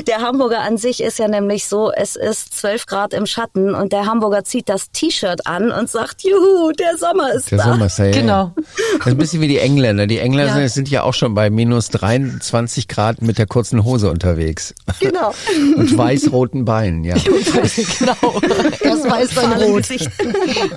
[0.06, 3.92] Der Hamburger an sich ist ja nämlich so, es ist 12 Grad im Schatten und
[3.92, 7.64] der Hamburger zieht das T-Shirt an und sagt, juhu, der Sommer ist Der da.
[7.64, 8.10] Sommer ist ja, ja.
[8.12, 8.52] Genau.
[8.56, 10.06] Das ist ein bisschen wie die Engländer.
[10.06, 10.68] Die Engländer Ja.
[10.68, 14.74] sind ja auch schon bei minus 23 Grad mit der kurzen Hose unterwegs.
[15.00, 15.32] Genau.
[15.76, 17.14] Und weiß-roten Beinen, ja.
[17.98, 18.40] genau.
[18.80, 19.84] Erst weiß, dann rot.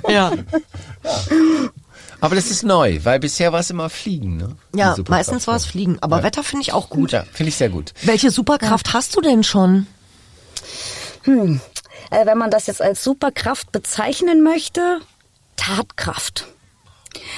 [0.09, 0.31] Ja.
[2.21, 4.55] Aber das ist neu, weil bisher war es immer Fliegen, ne?
[4.75, 5.97] Ja, meistens war es Fliegen.
[6.01, 6.23] Aber Ja.
[6.23, 7.11] Wetter finde ich auch gut.
[7.11, 7.93] Ja, finde ich sehr gut.
[8.03, 9.87] Welche Superkraft hast du denn schon?
[11.25, 14.99] Äh, wenn man das jetzt als Superkraft bezeichnen möchte,
[15.57, 16.47] Tatkraft.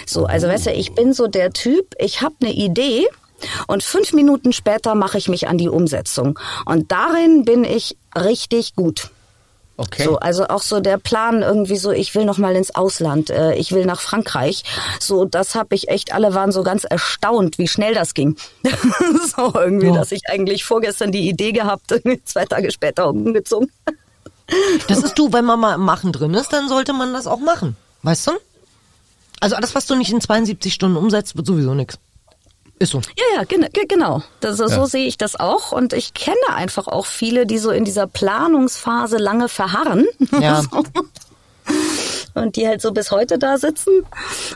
[0.05, 3.07] So, also weißt du, ich bin so der Typ, ich habe eine Idee
[3.67, 6.39] und fünf Minuten später mache ich mich an die Umsetzung.
[6.65, 9.11] Und darin bin ich richtig gut.
[9.75, 10.03] Okay.
[10.03, 13.55] So, also auch so der Plan irgendwie so, ich will noch mal ins Ausland, äh,
[13.55, 14.63] ich will nach Frankreich.
[14.99, 18.37] So, das habe ich echt, alle waren so ganz erstaunt, wie schnell das ging.
[19.35, 19.93] so irgendwie, Ja.
[19.95, 21.91] dass ich eigentlich vorgestern die Idee gehabt,
[22.25, 23.71] zwei Tage später umgezogen.
[24.87, 27.39] Das ist du, wenn man mal im Machen drin ist, dann sollte man das auch
[27.39, 27.75] machen.
[28.03, 28.31] Weißt du?
[29.39, 31.97] Also alles, was du nicht in 72 Stunden umsetzt, wird sowieso nix.
[32.79, 32.99] Ist so.
[33.17, 34.21] Ja, ja, gen ge- genau.
[34.39, 35.71] Das, So sehe ich das auch.
[35.71, 40.05] Und ich kenne einfach auch viele, die so in dieser Planungsphase lange verharren.
[40.39, 40.61] Ja.
[41.65, 42.41] So.
[42.41, 43.91] Und die halt so bis heute da sitzen.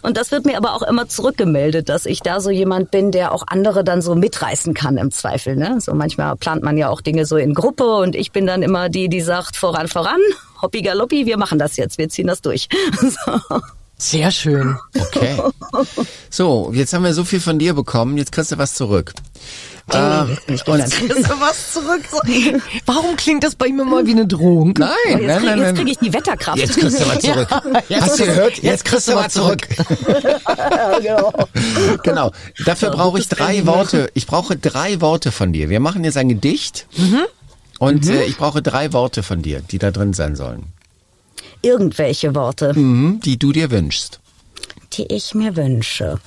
[0.01, 3.31] Und das wird mir aber auch immer zurückgemeldet, dass ich da so jemand bin, der
[3.31, 5.55] auch andere dann so mitreißen kann im Zweifel.
[5.55, 5.79] Ne?
[5.79, 8.89] So manchmal plant man ja auch Dinge so in Gruppe und ich bin dann immer
[8.89, 10.19] die, die sagt, voran, voran,
[10.61, 12.67] hoppi galoppi, wir machen das jetzt, wir ziehen das durch.
[12.99, 13.61] So.
[13.99, 14.77] Sehr schön.
[14.99, 15.37] Okay.
[16.29, 19.13] So, jetzt haben wir so viel von dir bekommen, jetzt kriegst du was zurück.
[19.93, 22.01] Ähm, und, Ist da was zurück?
[22.11, 22.19] So.
[22.85, 24.73] Warum klingt das bei ihm immer wie eine Drohung?
[24.77, 25.75] nein, Oh, nein, jetzt nein, kriege nein.
[25.75, 26.57] krieg ich die Wetterkraft.
[26.57, 27.47] Jetzt kriegst du was zurück.
[27.87, 28.57] Ja, Hast du gehört?
[28.61, 29.65] Jetzt kriegst du was zurück.
[32.03, 32.31] genau.
[32.65, 34.09] Dafür brauche ich drei Worte.
[34.13, 35.69] Ich brauche drei Worte von dir.
[35.69, 36.87] Wir machen jetzt ein Gedicht.
[37.79, 40.63] Und Äh, ich brauche drei Worte von dir, die da drin sein sollen.
[41.61, 42.73] Irgendwelche Worte.
[42.77, 44.19] Mhm, die du dir wünschst.
[44.93, 46.19] Die ich mir wünsche.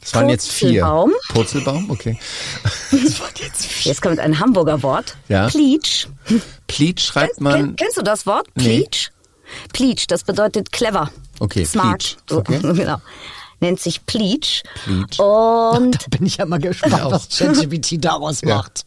[0.00, 0.82] Das waren jetzt vier.
[0.82, 1.12] Purzelbaum.
[1.30, 2.18] Purzelbaum, okay.
[2.90, 3.90] Das waren jetzt vier.
[3.92, 5.16] Jetzt kommt ein Hamburger Wort.
[5.28, 5.48] Ja.
[5.48, 6.06] Pleach.
[6.66, 7.74] Pleat schreibt man.
[7.76, 8.46] kennst du das Wort?
[8.54, 8.80] Nee.
[8.82, 9.10] Pleach?
[9.72, 11.10] Pleach, das bedeutet clever.
[11.40, 12.16] Okay, Smart.
[12.30, 12.60] Okay.
[12.62, 12.98] So, genau.
[13.60, 14.62] Nennt sich Pleach.
[14.84, 15.18] Pleach.
[15.18, 18.84] Und, Da bin ich ja mal gespannt, was ChatGPT daraus macht.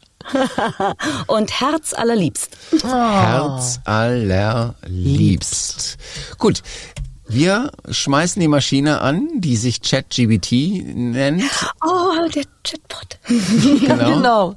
[1.27, 2.49] und Herz allerliebst.
[2.83, 5.97] Herz allerliebst.
[6.37, 6.61] Gut.
[7.29, 10.51] Wir schmeißen die Maschine an, die sich ChatGBT
[10.95, 11.43] nennt.
[11.85, 13.19] Oh, der Chatbot.
[13.87, 14.15] Genau.
[14.15, 14.55] Genau.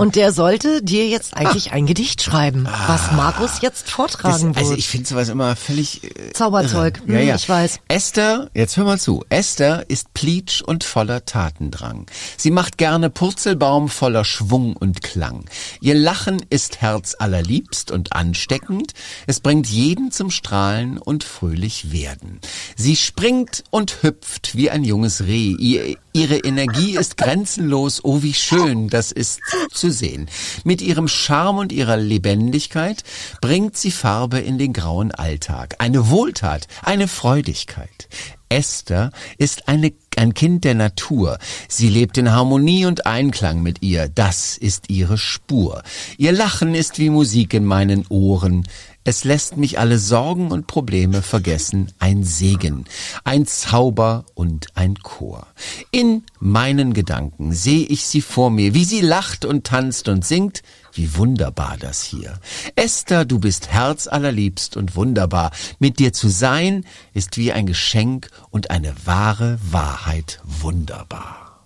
[0.00, 4.70] Und der sollte dir jetzt eigentlich ein Gedicht schreiben, was Markus jetzt Das, vortragen also
[4.70, 4.78] wird.
[4.78, 7.00] ich finde sowas immer völlig äh, Zauberzeug.
[7.06, 7.12] irre.
[7.14, 7.34] Ja, Hm, ja.
[7.36, 7.80] ich weiß.
[7.88, 9.24] Esther, jetzt hör mal zu.
[9.30, 12.06] Esther ist pleatsch und voller Tatendrang.
[12.36, 15.46] Sie macht gerne Purzelbaum voller Schwung und Klang.
[15.80, 18.92] Ihr Lachen ist herzallerliebst und ansteckend.
[19.26, 22.40] Es bringt jeden zum Strahlen und fröhlich werden.
[22.76, 25.54] Sie springt und hüpft wie ein junges Reh.
[25.58, 28.04] Ihr, ihre Energie ist grenzenlos.
[28.04, 29.40] Oh, wie schön das ist
[29.72, 30.28] zu sehen.
[30.64, 33.02] Mit ihrem Charme und ihrer Lebendigkeit
[33.40, 35.76] bringt sie Farbe in den grauen Alltag.
[35.78, 38.08] Eine Wohltat, eine Freudigkeit.
[38.54, 41.38] Esther ist eine, ein Kind der Natur.
[41.68, 44.08] Sie lebt in Harmonie und Einklang mit ihr.
[44.08, 45.82] Das ist ihre Spur.
[46.18, 48.66] Ihr Lachen ist wie Musik in meinen Ohren.
[49.06, 51.92] Es lässt mich alle Sorgen und Probleme vergessen.
[51.98, 52.86] Ein Segen,
[53.22, 55.46] ein Zauber und ein Chor.
[55.90, 60.62] In meinen Gedanken sehe ich sie vor mir, wie sie lacht und tanzt und singt.
[60.94, 62.40] Wie wunderbar das hier.
[62.76, 65.50] Esther, du bist herzallerliebst und wunderbar.
[65.78, 71.60] Mit dir zu sein ist wie ein Geschenk und eine wahre Wahrheit wunderbar.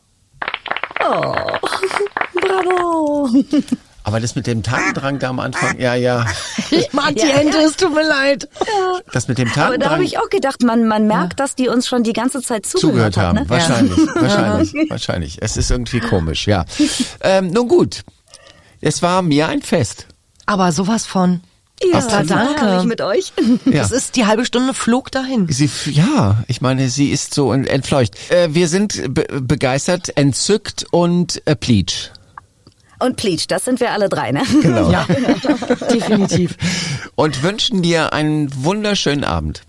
[2.34, 3.28] Bravo.
[4.08, 6.26] Aber das mit dem Tatendrang da am Anfang, ja, ja,
[6.70, 7.64] Ich mag die Ja, Ente, ja.
[7.66, 8.48] es tut mir leid.
[9.12, 11.68] das mit dem Aber da habe Tatendrang ich auch gedacht, man, man merkt, dass die
[11.68, 13.24] uns schon die ganze Zeit zugehört, zugehört hat.
[13.26, 13.38] haben.
[13.40, 13.44] Ne?
[13.50, 15.38] Wahrscheinlich, wahrscheinlich, wahrscheinlich.
[15.42, 16.64] Es ist irgendwie komisch, ja.
[17.20, 18.02] Ähm, nun gut,
[18.80, 20.06] es war mir ein Fest.
[20.46, 21.40] Aber sowas von.
[21.80, 22.60] Ja, das war danke.
[22.60, 23.32] herrlich mit euch.
[23.66, 23.82] Ja.
[23.82, 25.46] Es ist die halbe Stunde flog dahin.
[25.48, 28.16] Sie, ja, ich meine, sie ist so ent- entfleucht.
[28.32, 32.08] Äh, wir sind be begeistert, entzückt und äh, pleatsch.
[33.00, 34.42] Und Pleach, das sind wir alle drei, ne?
[34.62, 34.90] Genau.
[34.90, 35.04] Ja,
[35.92, 36.56] definitiv.
[37.14, 39.62] Und wünschen dir einen wunderschönen Abend.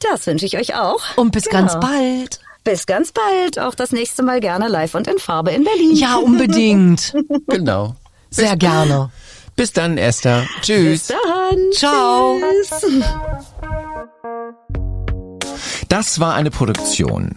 [0.00, 1.00] Das wünsche ich euch auch.
[1.16, 1.58] Und bis Genau.
[1.66, 2.40] ganz bald.
[2.64, 3.58] Bis ganz bald.
[3.58, 5.94] Auch das nächste Mal gerne live und in Farbe in Berlin.
[5.94, 7.14] Ja, unbedingt.
[7.48, 7.94] Genau.
[8.30, 9.10] Sehr gerne.
[9.56, 10.46] Bis dann, Esther.
[10.58, 11.06] Bis Tschüss.
[11.08, 11.58] dann.
[11.72, 12.36] Ciao.
[12.70, 13.02] Tschüss.
[15.88, 17.36] Das war eine Produktion.